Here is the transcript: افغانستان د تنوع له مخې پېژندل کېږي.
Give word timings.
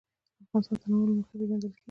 افغانستان 0.43 0.75
د 0.77 0.81
تنوع 0.81 1.05
له 1.09 1.13
مخې 1.19 1.33
پېژندل 1.39 1.69
کېږي. 1.73 1.79